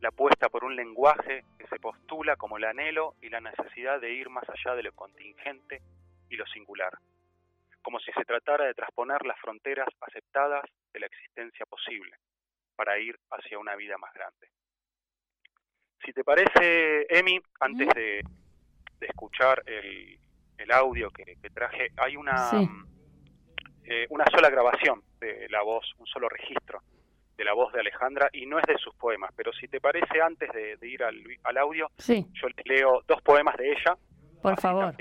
la 0.00 0.08
apuesta 0.08 0.48
por 0.48 0.64
un 0.64 0.74
lenguaje 0.74 1.44
que 1.58 1.66
se 1.66 1.78
postula 1.78 2.36
como 2.36 2.56
el 2.56 2.64
anhelo 2.64 3.14
y 3.20 3.28
la 3.28 3.40
necesidad 3.40 4.00
de 4.00 4.12
ir 4.12 4.30
más 4.30 4.44
allá 4.48 4.74
de 4.74 4.82
lo 4.82 4.92
contingente 4.92 5.82
y 6.30 6.36
lo 6.36 6.46
singular, 6.46 6.92
como 7.82 8.00
si 8.00 8.10
se 8.12 8.24
tratara 8.24 8.64
de 8.64 8.74
trasponer 8.74 9.24
las 9.26 9.38
fronteras 9.40 9.88
aceptadas 10.00 10.64
de 10.92 11.00
la 11.00 11.06
existencia 11.06 11.66
posible 11.66 12.16
para 12.76 12.98
ir 12.98 13.18
hacia 13.30 13.58
una 13.58 13.76
vida 13.76 13.98
más 13.98 14.12
grande. 14.14 14.48
Si 16.02 16.12
te 16.14 16.24
parece, 16.24 17.06
Emi, 17.10 17.38
antes 17.60 17.88
de, 17.94 18.22
escuchar 19.00 19.62
el, 19.66 20.18
audio 20.72 21.10
que, 21.10 21.36
traje, 21.52 21.88
hay 21.96 22.16
una, 22.16 22.50
eh, 23.84 24.06
una 24.08 24.24
sola 24.30 24.48
grabación 24.48 25.02
de 25.18 25.48
la 25.50 25.62
voz, 25.62 25.84
un 25.98 26.06
solo 26.06 26.28
registro 26.28 26.80
de 27.40 27.44
la 27.46 27.54
voz 27.54 27.72
de 27.72 27.80
Alejandra 27.80 28.28
y 28.34 28.44
no 28.44 28.58
es 28.58 28.66
de 28.66 28.76
sus 28.76 28.94
poemas, 28.96 29.30
pero 29.34 29.50
si 29.54 29.66
te 29.66 29.80
parece, 29.80 30.20
antes 30.20 30.50
de, 30.52 30.76
ir 30.86 31.02
al, 31.02 31.56
audio, 31.56 31.88
yo 31.98 32.48
leo 32.66 33.02
dos 33.08 33.22
poemas 33.22 33.56
de 33.56 33.72
ella. 33.72 33.96
Por 34.42 34.60
favor. 34.60 34.94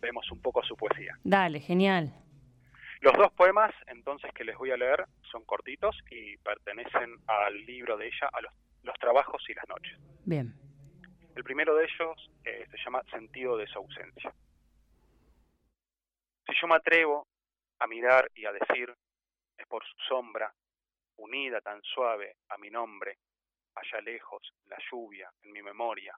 vemos 0.00 0.30
un 0.32 0.42
poco 0.42 0.60
su 0.64 0.76
poesía. 0.76 1.16
Dale, 1.22 1.60
genial. 1.60 2.12
Los 3.00 3.12
dos 3.14 3.32
poemas, 3.32 3.72
entonces, 3.86 4.32
que 4.34 4.44
les 4.44 4.56
voy 4.58 4.72
a 4.72 4.76
leer 4.76 5.04
son 5.30 5.44
cortitos 5.44 5.96
y 6.10 6.36
pertenecen 6.38 7.16
al 7.28 7.64
libro 7.64 7.96
de 7.96 8.06
ella, 8.06 8.28
a 8.32 8.40
los 8.40 8.52
los 8.84 8.98
trabajos 8.98 9.42
y 9.48 9.54
las 9.54 9.68
noches. 9.68 9.98
Bien. 10.24 10.54
El 11.34 11.42
primero 11.42 11.74
de 11.74 11.84
ellos 11.84 12.30
eh, 12.44 12.66
se 12.70 12.76
llama 12.84 13.02
Sentido 13.10 13.56
de 13.56 13.66
su 13.66 13.78
ausencia. 13.78 14.32
Si 16.46 16.52
yo 16.60 16.68
me 16.68 16.76
atrevo 16.76 17.26
a 17.78 17.86
mirar 17.86 18.30
y 18.34 18.44
a 18.44 18.52
decir, 18.52 18.94
es 19.56 19.66
por 19.66 19.82
su 19.84 19.96
sombra, 20.08 20.54
unida 21.16 21.60
tan 21.60 21.82
suave 21.82 22.36
a 22.48 22.58
mi 22.58 22.70
nombre, 22.70 23.18
allá 23.74 24.00
lejos, 24.00 24.54
la 24.66 24.78
lluvia, 24.90 25.32
en 25.42 25.52
mi 25.52 25.62
memoria, 25.62 26.16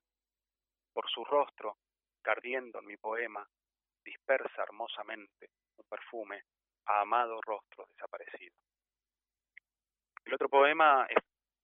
por 0.93 1.09
su 1.11 1.25
rostro, 1.25 1.79
cardiendo 2.23 2.81
en 2.81 2.87
mi 2.87 2.97
poema, 2.97 3.47
dispersa 4.05 4.63
hermosamente 4.63 5.51
un 5.77 5.85
perfume 5.89 6.45
a 6.87 7.01
amado 7.01 7.41
rostro 7.43 7.87
desaparecido. 7.91 8.57
El 10.25 10.35
otro 10.35 10.49
poema 10.49 11.07
es 11.09 11.23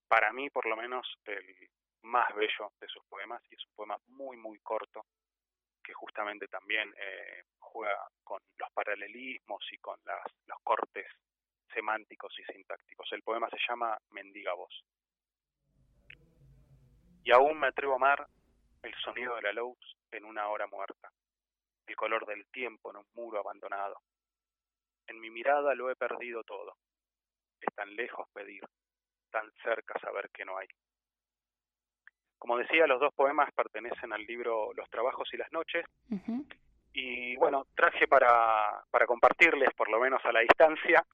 para 0.08 0.32
mí 0.32 0.50
por 0.50 0.66
lo 0.66 0.76
menos 0.76 1.06
el 1.24 1.68
más 2.02 2.34
bello 2.34 2.72
de 2.80 2.88
sus 2.88 3.04
poemas 3.06 3.42
y 3.50 3.54
es 3.54 3.64
un 3.66 3.74
poema 3.74 3.96
muy 4.08 4.36
muy 4.36 4.58
corto 4.58 5.06
que 5.82 5.92
justamente 5.94 6.46
también 6.48 6.92
eh, 6.96 7.44
juega 7.58 8.06
con 8.22 8.40
los 8.56 8.70
paralelismos 8.72 9.64
y 9.72 9.78
con 9.78 9.98
las, 10.04 10.22
los 10.46 10.58
cortes 10.62 11.06
semánticos 11.72 12.32
y 12.38 12.44
sintácticos. 12.52 13.08
El 13.12 13.22
poema 13.22 13.48
se 13.50 13.58
llama 13.68 13.98
Mendiga 14.10 14.54
Voz. 14.54 14.84
Y 17.24 17.30
aún 17.30 17.58
me 17.58 17.68
atrevo 17.68 17.92
a 17.92 17.96
amar 17.96 18.26
el 18.82 18.94
sonido 18.96 19.36
de 19.36 19.42
la 19.42 19.52
luz 19.52 19.78
en 20.10 20.24
una 20.24 20.48
hora 20.48 20.66
muerta, 20.66 21.10
el 21.86 21.96
color 21.96 22.26
del 22.26 22.46
tiempo 22.46 22.90
en 22.90 22.96
un 22.98 23.06
muro 23.14 23.38
abandonado. 23.38 24.00
En 25.06 25.20
mi 25.20 25.30
mirada 25.30 25.74
lo 25.74 25.90
he 25.90 25.96
perdido 25.96 26.42
todo. 26.42 26.76
Es 27.60 27.74
tan 27.74 27.94
lejos 27.94 28.28
pedir, 28.32 28.62
tan 29.30 29.50
cerca 29.62 29.98
saber 30.00 30.30
que 30.30 30.44
no 30.44 30.58
hay. 30.58 30.66
Como 32.38 32.58
decía, 32.58 32.88
los 32.88 33.00
dos 33.00 33.14
poemas 33.14 33.52
pertenecen 33.52 34.12
al 34.12 34.24
libro 34.24 34.72
Los 34.74 34.90
trabajos 34.90 35.28
y 35.32 35.36
las 35.36 35.50
noches. 35.52 35.84
Y 36.92 37.36
bueno, 37.36 37.66
traje 37.74 38.08
para, 38.08 38.84
para 38.90 39.06
compartirles, 39.06 39.72
por 39.74 39.88
lo 39.88 40.00
menos 40.00 40.20
a 40.24 40.32
la 40.32 40.40
distancia, 40.40 41.06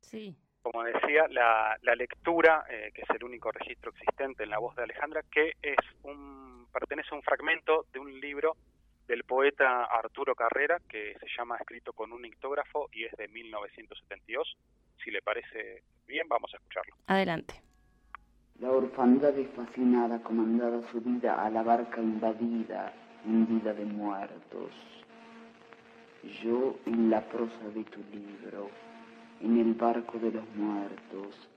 como 0.70 0.84
decía, 0.84 1.26
la, 1.30 1.78
la 1.82 1.94
lectura, 1.94 2.64
eh, 2.68 2.90
que 2.94 3.02
es 3.02 3.10
el 3.10 3.24
único 3.24 3.50
registro 3.50 3.90
existente 3.90 4.42
en 4.42 4.50
la 4.50 4.58
voz 4.58 4.76
de 4.76 4.82
Alejandra, 4.82 5.22
que 5.30 5.52
es 5.62 5.78
un, 6.02 6.66
pertenece 6.72 7.08
a 7.12 7.16
un 7.16 7.22
fragmento 7.22 7.86
de 7.92 7.98
un 7.98 8.20
libro 8.20 8.54
del 9.06 9.24
poeta 9.24 9.84
Arturo 9.84 10.34
Carrera, 10.34 10.78
que 10.86 11.16
se 11.18 11.26
llama 11.36 11.56
Escrito 11.56 11.94
con 11.94 12.12
un 12.12 12.24
ictógrafo 12.26 12.88
y 12.92 13.04
es 13.04 13.12
de 13.12 13.28
1972. 13.28 14.56
Si 15.02 15.10
le 15.10 15.22
parece 15.22 15.82
bien, 16.06 16.28
vamos 16.28 16.52
a 16.52 16.58
escucharlo. 16.58 16.94
Adelante. 17.06 17.54
La 18.60 18.70
orfandad 18.70 19.34
fascinada 19.56 20.20
comandaba 20.22 20.82
su 20.90 21.00
vida 21.00 21.42
a 21.42 21.48
la 21.48 21.62
barca 21.62 22.02
invadida, 22.02 22.92
hundida 23.24 23.72
de 23.72 23.84
muertos. 23.86 24.72
Yo 26.42 26.76
en 26.84 27.08
la 27.08 27.26
prosa 27.26 27.70
de 27.72 27.84
tu 27.84 28.00
libro, 28.12 28.68
en 29.42 29.58
el 29.58 29.74
barco 29.74 30.18
de 30.18 30.32
los 30.32 30.44
muertos, 30.56 31.48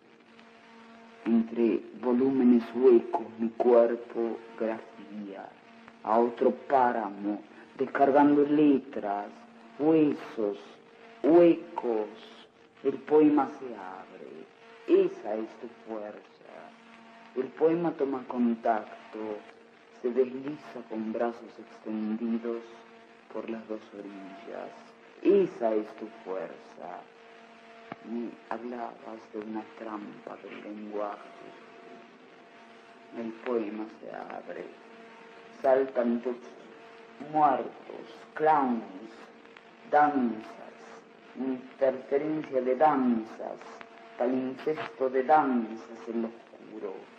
entre 1.26 1.82
volúmenes 2.02 2.64
huecos 2.76 3.26
mi 3.40 3.50
cuerpo 3.50 4.38
grafía 4.60 5.50
a 6.04 6.20
otro 6.20 6.52
páramo, 6.52 7.42
descargando 7.78 8.44
letras, 8.44 9.28
huesos, 9.80 10.58
huecos, 11.24 12.08
el 12.84 12.94
poema 12.94 13.50
se 13.60 13.76
abre. 13.76 15.06
Esa 15.06 15.36
es 15.36 15.48
tu 15.60 15.68
fuerza. 15.88 16.22
El 17.36 17.48
poema 17.50 17.92
toma 17.92 18.24
contacto, 18.28 19.20
se 20.02 20.12
desliza 20.12 20.82
con 20.90 21.14
brazos 21.14 21.50
extendidos 21.60 22.64
por 23.32 23.50
las 23.50 23.66
dos 23.68 23.82
orillas. 23.94 24.72
Esa 25.22 25.76
es 25.76 25.88
tu 25.96 26.08
fuerza. 26.26 27.02
Hablabas 28.50 29.22
de 29.34 29.40
una 29.40 29.64
trampa 29.78 30.36
del 30.44 30.64
lenguaje. 30.64 31.20
El 33.18 33.32
poema 33.46 33.86
se 34.00 34.12
abre. 34.12 34.66
Saltan 35.62 36.22
tus 36.22 36.38
muertos, 37.32 38.06
clowns, 38.34 39.12
danzas, 39.92 40.76
interferencia 41.38 42.62
de 42.62 42.76
danzas, 42.76 43.60
incesto 44.20 45.10
de 45.10 45.24
danzas 45.24 46.08
en 46.08 46.22
lo 46.24 46.28
oscuro 46.28 47.12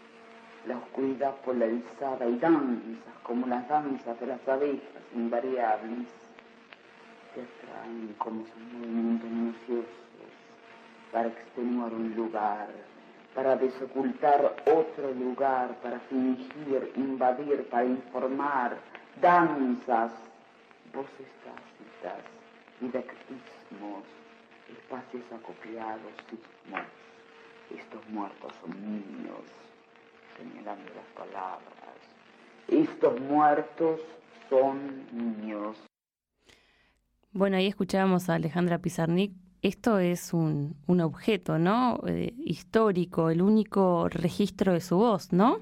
la 0.66 0.76
oscuridad 0.76 1.34
polarizada 1.44 2.26
y 2.26 2.38
danzas 2.38 3.14
como 3.24 3.46
las 3.46 3.68
danzas 3.68 4.18
de 4.20 4.26
las 4.26 4.48
abejas 4.48 5.02
invariables 5.14 6.06
te 7.34 7.42
atraen 7.42 8.14
como 8.18 8.44
sus 8.44 8.62
movimientos 8.72 9.30
minuciosos 9.30 9.86
para 11.12 11.28
extenuar 11.28 11.92
un 11.92 12.14
lugar, 12.16 12.68
para 13.34 13.54
desocultar 13.56 14.56
otro 14.66 15.12
lugar, 15.12 15.76
para 15.82 16.00
fingir, 16.00 16.92
invadir, 16.96 17.68
para 17.70 17.84
informar, 17.84 18.78
danzas, 19.20 20.12
voces 20.92 21.28
tácitas, 21.44 22.24
didactismos, 22.80 24.04
espacios 24.70 25.22
acopiados, 25.32 26.12
sismos. 26.28 26.86
Estos 27.70 28.08
muertos 28.08 28.52
son 28.60 28.70
niños, 28.70 29.44
señalando 30.36 30.90
las 30.94 31.26
palabras. 31.26 31.62
Estos 32.68 33.20
muertos 33.20 34.00
son 34.50 35.06
niños. 35.12 35.76
Bueno, 37.32 37.56
ahí 37.56 37.66
escuchábamos 37.66 38.28
a 38.28 38.34
Alejandra 38.34 38.78
Pizarnik. 38.78 39.32
Esto 39.62 39.98
es 40.00 40.32
un, 40.32 40.76
un 40.88 41.00
objeto, 41.00 41.56
¿no? 41.58 42.00
Eh, 42.06 42.34
histórico, 42.44 43.30
el 43.30 43.40
único 43.40 44.08
registro 44.08 44.72
de 44.72 44.80
su 44.80 44.96
voz, 44.96 45.32
¿no? 45.32 45.60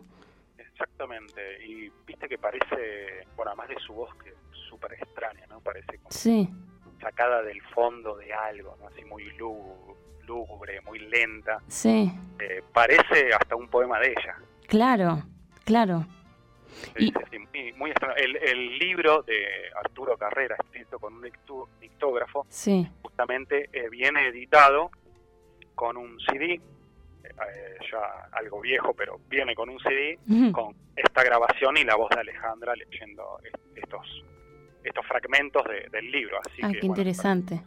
Exactamente. 0.57 1.64
Y 1.66 1.90
viste 2.07 2.26
que 2.26 2.38
parece, 2.38 3.26
bueno, 3.37 3.50
además 3.50 3.69
de 3.69 3.76
su 3.87 3.92
voz, 3.92 4.14
que 4.16 4.30
es 4.30 4.37
súper 4.69 4.95
extraña, 4.95 5.47
¿no? 5.49 5.61
Parece 5.61 5.99
como 5.99 6.11
sí. 6.11 6.49
sacada 7.00 7.42
del 7.42 7.61
fondo 7.75 8.16
de 8.16 8.33
algo, 8.33 8.75
¿no? 8.80 8.88
Así 8.88 9.04
muy 9.04 9.25
lúgubre 9.37 10.80
muy 10.87 10.99
lenta. 10.99 11.59
Sí. 11.66 12.12
Eh, 12.38 12.62
parece 12.73 13.35
hasta 13.35 13.57
un 13.57 13.69
poema 13.69 13.99
de 13.99 14.09
ella. 14.09 14.37
Claro, 14.66 15.25
claro. 15.64 16.07
Sí, 16.96 17.12
sí, 17.30 17.38
muy, 17.38 17.72
muy 17.74 17.92
el, 18.16 18.36
el, 18.36 18.78
libro 18.78 19.22
de 19.22 19.70
Arturo 19.76 20.16
Carrera, 20.16 20.56
escrito 20.58 20.98
con 20.98 21.14
un 21.14 21.30
dictógrafo, 21.80 22.46
sí. 22.48 22.86
justamente 23.02 23.68
eh, 23.72 23.88
viene 23.90 24.28
editado 24.28 24.90
con 25.74 25.96
un 25.96 26.18
CD, 26.20 26.60
eh, 27.24 27.78
ya 27.90 28.28
algo 28.32 28.60
viejo, 28.60 28.94
pero 28.94 29.20
viene 29.28 29.54
con 29.54 29.70
un 29.70 29.78
CD, 29.80 30.18
con 30.52 30.74
esta 30.96 31.22
grabación 31.22 31.76
y 31.76 31.84
la 31.84 31.96
voz 31.96 32.10
de 32.10 32.20
Alejandra 32.20 32.74
leyendo 32.74 33.38
estos 33.74 34.24
estos 34.84 35.06
fragmentos 35.06 35.62
del 35.90 36.10
libro. 36.10 36.38
Así 36.40 36.60
ah, 36.62 36.70
que, 36.72 36.80
qué 36.80 36.87
interesante. 36.87 37.62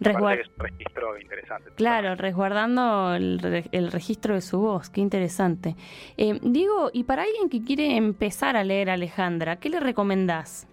es 0.00 0.16
un 0.16 0.58
registro 0.58 1.18
interesante. 1.18 1.70
Claro, 1.76 2.14
resguardando 2.14 3.14
el, 3.14 3.64
el, 3.72 3.92
registro 3.92 4.34
de 4.34 4.40
su 4.40 4.60
voz, 4.60 4.90
qué 4.90 5.00
interesante. 5.00 5.74
Eh, 6.16 6.38
Diego, 6.42 6.90
y 6.92 7.04
para 7.04 7.22
alguien 7.22 7.48
que 7.48 7.62
quiere 7.64 7.96
empezar 7.96 8.56
a 8.56 8.64
leer 8.64 8.90
a 8.90 8.94
Alejandra, 8.94 9.56
¿qué 9.56 9.68
le 9.68 9.80
recomendás? 9.80 10.68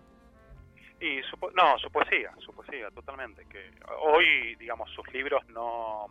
Y 1.00 1.22
su, 1.24 1.36
no, 1.56 1.78
su 1.80 1.90
poesía, 1.90 2.32
su 2.40 2.54
poesía, 2.54 2.90
totalmente. 2.92 3.46
Que 3.46 3.72
hoy, 4.00 4.56
digamos, 4.56 4.90
sus 4.92 5.12
libros 5.12 5.48
no, 5.50 6.08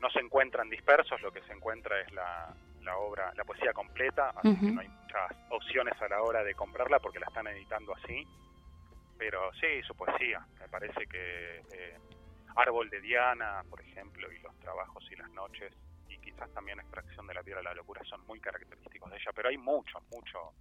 no 0.00 0.10
se 0.10 0.20
encuentran 0.20 0.70
dispersos, 0.70 1.20
lo 1.20 1.32
que 1.32 1.42
se 1.42 1.52
encuentra 1.52 2.00
es 2.00 2.12
la, 2.12 2.54
la 2.86 2.96
obra, 2.96 3.32
la 3.34 3.44
poesía 3.44 3.72
completa, 3.72 4.30
así 4.36 4.56
que 4.56 4.70
no 4.70 4.80
hay 4.80 4.88
muchas 4.88 5.36
opciones 5.50 6.00
a 6.00 6.08
la 6.08 6.22
hora 6.22 6.42
de 6.44 6.54
comprarla 6.54 7.00
porque 7.00 7.18
la 7.18 7.26
están 7.26 7.48
editando 7.48 7.92
así. 7.94 8.26
Pero 9.18 9.52
sí, 9.54 9.82
su 9.86 9.94
poesía, 9.94 10.46
me 10.60 10.68
parece 10.68 11.06
que 11.06 11.62
eh, 11.72 11.98
Árbol 12.56 12.90
de 12.90 13.00
Diana, 13.00 13.62
por 13.68 13.80
ejemplo, 13.80 14.30
y 14.30 14.38
Los 14.40 14.58
Trabajos 14.58 15.04
y 15.10 15.16
las 15.16 15.30
Noches, 15.30 15.72
y 16.08 16.18
quizás 16.18 16.52
también 16.52 16.78
Extracción 16.80 17.26
de 17.26 17.34
la 17.34 17.42
Tierra 17.42 17.60
de 17.60 17.64
la 17.64 17.74
Locura, 17.74 18.02
son 18.04 18.24
muy 18.26 18.40
característicos 18.40 19.10
de 19.10 19.16
ella, 19.16 19.32
pero 19.34 19.48
hay 19.48 19.56
mucho, 19.56 19.98
mucho 20.10 20.52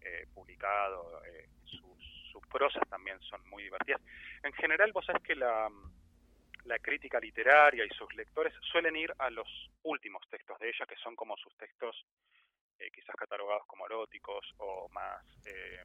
eh, 0.00 0.26
publicado, 0.34 1.24
eh, 1.24 1.48
sus, 1.64 2.30
sus 2.32 2.46
prosas 2.46 2.86
también 2.88 3.18
son 3.20 3.40
muy 3.48 3.64
divertidas. 3.64 4.02
En 4.42 4.52
general, 4.52 4.92
vos 4.92 5.04
sabés 5.04 5.22
que 5.22 5.34
la 5.34 5.68
la 6.68 6.78
crítica 6.78 7.18
literaria 7.18 7.84
y 7.84 7.88
sus 7.90 8.14
lectores 8.14 8.52
suelen 8.70 8.94
ir 8.94 9.12
a 9.18 9.30
los 9.30 9.48
últimos 9.84 10.22
textos 10.28 10.58
de 10.58 10.68
ella, 10.68 10.86
que 10.86 10.96
son 10.96 11.16
como 11.16 11.36
sus 11.36 11.56
textos 11.56 12.04
eh, 12.78 12.90
quizás 12.90 13.16
catalogados 13.16 13.66
como 13.66 13.86
eróticos 13.86 14.44
o 14.58 14.88
más 14.90 15.24
eh, 15.46 15.82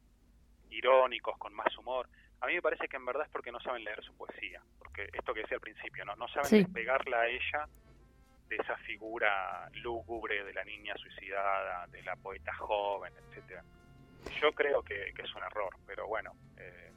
irónicos, 0.70 1.36
con 1.38 1.54
más 1.54 1.76
humor. 1.78 2.08
A 2.40 2.46
mí 2.46 2.54
me 2.54 2.62
parece 2.62 2.88
que 2.88 2.96
en 2.96 3.06
verdad 3.06 3.24
es 3.24 3.30
porque 3.30 3.52
no 3.52 3.60
saben 3.60 3.84
leer 3.84 4.02
su 4.02 4.14
poesía, 4.16 4.60
porque 4.78 5.08
esto 5.12 5.32
que 5.32 5.40
decía 5.40 5.56
al 5.56 5.60
principio, 5.60 6.04
no, 6.04 6.14
no 6.16 6.28
saben 6.28 6.64
despegarla 6.64 7.20
a 7.20 7.28
ella 7.28 7.68
de 8.48 8.56
esa 8.56 8.76
figura 8.78 9.68
lúgubre 9.74 10.44
de 10.44 10.52
la 10.52 10.64
niña 10.64 10.94
suicidada, 10.96 11.86
de 11.86 12.02
la 12.02 12.16
poeta 12.16 12.54
joven, 12.54 13.12
etcétera. 13.16 13.64
Yo 14.40 14.52
creo 14.52 14.82
que, 14.82 15.08
es 15.16 15.34
un 15.34 15.42
error, 15.42 15.74
pero 15.86 16.06
bueno, 16.06 16.32
eh, 16.58 16.92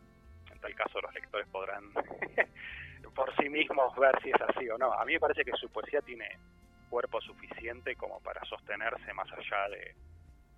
en 0.52 0.60
tal 0.60 0.76
caso 0.76 1.00
los 1.02 1.14
lectores 1.14 1.48
podrán 1.48 1.92
por 3.16 3.36
sí 3.38 3.50
mismos 3.50 3.96
ver 3.96 4.22
si 4.22 4.30
es 4.30 4.42
así 4.42 4.70
o 4.70 4.78
no. 4.78 4.94
A 4.94 5.06
mí 5.06 5.14
me 5.14 5.20
parece 5.20 5.44
que 5.44 5.52
su 5.54 5.70
poesía 5.70 6.02
tiene 6.02 6.28
cuerpo 6.90 7.20
suficiente 7.22 7.96
como 7.96 8.20
para 8.22 8.44
sostenerse 8.46 9.14
más 9.14 9.32
allá 9.32 9.70
de, 9.70 9.96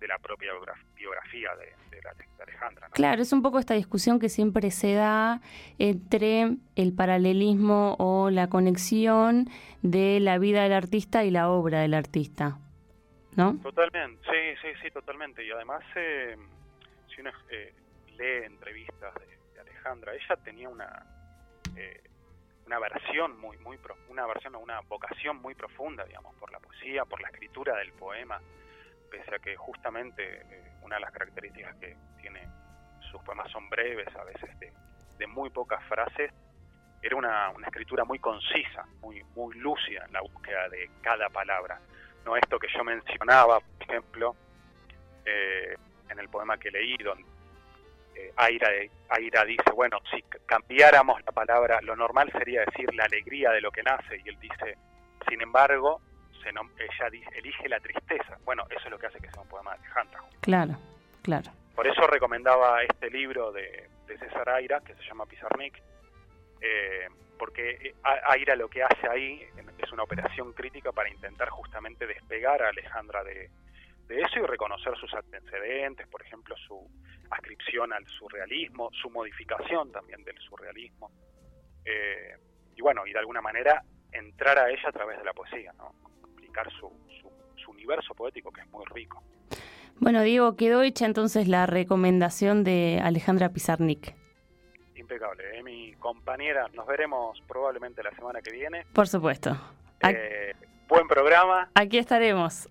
la 0.08 0.18
propia 0.18 0.52
biografía 0.94 1.50
de, 1.56 2.02
la, 2.02 2.14
de 2.14 2.42
Alejandra. 2.42 2.88
Claro, 2.92 3.22
es 3.22 3.32
un 3.32 3.42
poco 3.42 3.58
esta 3.58 3.74
discusión 3.74 4.18
que 4.18 4.28
siempre 4.28 4.70
se 4.70 4.94
da 4.94 5.40
entre 5.78 6.56
el 6.76 6.94
paralelismo 6.94 7.96
o 7.98 8.30
la 8.30 8.48
conexión 8.48 9.48
de 9.82 10.20
la 10.20 10.38
vida 10.38 10.62
del 10.62 10.72
artista 10.72 11.24
y 11.24 11.30
la 11.30 11.50
obra 11.50 11.80
del 11.80 11.94
artista, 11.94 12.58
¿no? 13.36 13.58
Totalmente, 13.62 14.22
sí, 14.24 14.56
sí, 14.62 14.68
sí, 14.82 14.90
totalmente. 14.90 15.44
Y 15.44 15.50
además, 15.50 15.82
eh, 15.94 16.36
si 17.14 17.20
uno 17.20 17.30
eh, 17.50 17.74
lee 18.18 18.46
entrevistas 18.46 19.14
de, 19.14 19.60
Alejandra, 19.60 20.14
ella 20.14 20.36
tenía 20.44 20.68
una... 20.68 21.06
Eh, 21.76 22.02
una 22.66 22.78
versión 22.78 23.36
muy 23.40 23.56
muy 23.58 23.76
una 24.10 24.26
versión 24.26 24.54
una 24.54 24.80
vocación 24.82 25.38
muy 25.38 25.56
profunda 25.56 26.04
digamos 26.04 26.36
por 26.36 26.52
la 26.52 26.60
poesía 26.60 27.04
por 27.04 27.20
la 27.20 27.26
escritura 27.26 27.76
del 27.76 27.90
poema 27.94 28.40
pese 29.10 29.34
a 29.34 29.38
que 29.38 29.56
justamente 29.56 30.22
eh, 30.22 30.72
una 30.82 30.96
de 30.96 31.00
las 31.02 31.12
características 31.12 31.76
que 31.76 31.96
tiene 32.20 32.48
sus 33.10 33.20
poemas 33.22 33.50
son 33.50 33.68
breves 33.68 34.08
a 34.16 34.24
veces 34.24 34.50
de, 34.58 34.72
muy 35.26 35.50
pocas 35.50 35.84
frases 35.84 36.32
era 37.02 37.14
una, 37.14 37.52
escritura 37.66 38.04
muy 38.04 38.18
concisa 38.18 38.86
muy 39.00 39.22
muy 39.36 39.54
lúcida 39.56 40.04
en 40.06 40.12
la 40.12 40.22
búsqueda 40.22 40.68
de 40.70 40.90
cada 41.02 41.28
palabra. 41.28 41.78
No 42.24 42.36
esto 42.36 42.58
que 42.58 42.68
yo 42.74 42.82
mencionaba 42.82 43.60
por 43.60 43.82
ejemplo 43.82 44.34
eh, 45.26 45.76
en 46.08 46.18
el 46.18 46.28
poema 46.28 46.56
que 46.58 46.70
leí 46.70 46.96
donde 46.96 47.24
eh, 48.14 48.32
Aira, 48.36 49.44
dice, 49.44 49.70
bueno, 49.74 49.98
si 50.10 50.22
cambiáramos 50.46 51.20
la 51.24 51.32
palabra, 51.32 51.80
lo 51.82 51.96
normal 51.96 52.30
sería 52.32 52.64
decir 52.64 52.92
la 52.94 53.04
alegría 53.04 53.50
de 53.50 53.60
lo 53.60 53.70
que 53.70 53.82
nace, 53.82 54.20
y 54.24 54.28
él 54.28 54.38
dice, 54.40 54.76
sin 55.28 55.40
embargo, 55.40 56.00
se 56.42 56.48
ella 56.48 57.10
dice, 57.10 57.30
elige 57.34 57.68
la 57.68 57.80
tristeza. 57.80 58.38
Bueno, 58.44 58.64
eso 58.70 58.84
es 58.84 58.90
lo 58.90 58.98
que 58.98 59.06
hace 59.06 59.20
que 59.20 59.30
sea 59.30 59.42
un 59.42 59.48
poema 59.48 59.72
de 59.72 59.78
Alejandra. 59.78 60.20
Claro, 60.40 60.76
claro. 61.22 61.50
Por 61.74 61.86
eso 61.86 62.06
recomendaba 62.06 62.82
este 62.82 63.10
libro 63.10 63.52
de, 63.52 63.88
César 64.06 64.48
Aira, 64.50 64.80
que 64.80 64.94
se 64.94 65.02
llama 65.02 65.24
Pizarnik, 65.24 65.80
eh, 66.60 67.06
porque 67.38 67.70
eh, 67.70 67.94
Aira 68.02 68.56
lo 68.56 68.68
que 68.68 68.82
hace 68.82 69.08
ahí 69.08 69.46
es 69.78 69.92
una 69.92 70.02
operación 70.02 70.52
crítica 70.52 70.92
para 70.92 71.08
intentar 71.08 71.48
justamente 71.48 72.06
despegar 72.06 72.60
a 72.62 72.68
Alejandra 72.68 73.22
de, 73.24 73.50
de 74.10 74.20
eso 74.20 74.40
y 74.40 74.42
reconocer 74.42 74.96
sus 74.98 75.14
antecedentes, 75.14 76.08
por 76.08 76.20
ejemplo, 76.20 76.56
su 76.56 76.84
ascripción 77.30 77.92
al 77.92 78.04
surrealismo, 78.08 78.90
su 78.92 79.08
modificación 79.08 79.92
también 79.92 80.24
del 80.24 80.36
surrealismo, 80.38 81.12
eh, 81.84 82.36
y 82.74 82.82
bueno, 82.82 83.06
y 83.06 83.12
de 83.12 83.20
alguna 83.20 83.40
manera 83.40 83.82
entrar 84.10 84.58
a 84.58 84.68
ella 84.68 84.88
a 84.88 84.92
través 84.92 85.18
de 85.18 85.24
la 85.24 85.32
poesía, 85.32 85.72
¿no? 85.74 85.94
Su, 86.78 86.90
su, 87.62 87.70
universo 87.70 88.14
poético 88.14 88.50
que 88.52 88.60
es 88.60 88.70
muy 88.70 88.84
rico. 88.86 89.22
Bueno, 89.98 90.22
Diego, 90.22 90.56
quedó 90.56 90.82
hecha 90.82 91.06
entonces 91.06 91.48
la 91.48 91.66
recomendación 91.66 92.64
de 92.64 93.00
Alejandra 93.02 93.50
Pizarnik. 93.50 94.14
Impecable, 94.94 95.58
¿eh? 95.58 95.62
mi 95.62 95.92
compañera, 95.94 96.68
nos 96.74 96.86
veremos 96.86 97.42
probablemente 97.46 98.02
la 98.02 98.10
semana 98.12 98.40
que 98.40 98.50
viene. 98.50 98.86
Por 98.92 99.08
supuesto. 99.08 99.56
Eh, 100.02 100.54
buen 100.88 101.06
programa. 101.06 101.70
Aquí 101.74 101.98
estaremos. 101.98 102.68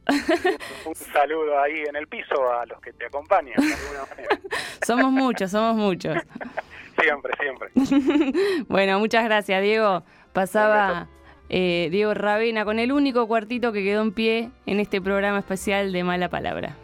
Un 0.85 0.95
saludo 0.95 1.59
ahí 1.59 1.83
en 1.87 1.95
el 1.95 2.07
piso 2.07 2.51
a 2.51 2.65
los 2.65 2.81
que 2.81 2.93
te 2.93 3.05
acompañan 3.05 3.55
de 3.55 3.73
alguna 3.73 4.05
manera. 4.09 4.39
somos 4.85 5.11
muchos, 5.11 5.51
somos 5.51 5.75
muchos. 5.75 6.17
siempre, 7.01 7.33
siempre. 7.39 8.63
bueno, 8.67 8.99
muchas 8.99 9.23
gracias, 9.25 9.61
Diego. 9.61 10.03
Pasaba 10.33 11.07
eh, 11.49 11.89
Diego 11.91 12.13
Ravena 12.13 12.63
con 12.65 12.79
el 12.79 12.91
único 12.91 13.27
cuartito 13.27 13.71
que 13.71 13.83
quedó 13.83 14.01
en 14.01 14.12
pie 14.12 14.49
en 14.65 14.79
este 14.79 15.01
programa 15.01 15.39
especial 15.39 15.91
de 15.91 16.03
Mala 16.03 16.29
Palabra. 16.29 16.77